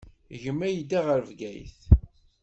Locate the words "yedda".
0.69-0.99